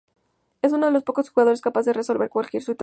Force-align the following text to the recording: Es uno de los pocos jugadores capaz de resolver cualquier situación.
Es 0.63 0.73
uno 0.73 0.87
de 0.87 0.91
los 0.93 1.03
pocos 1.03 1.29
jugadores 1.29 1.61
capaz 1.61 1.83
de 1.85 1.93
resolver 1.93 2.27
cualquier 2.31 2.63
situación. 2.63 2.79